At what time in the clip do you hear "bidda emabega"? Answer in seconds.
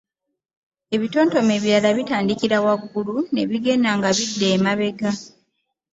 4.17-5.11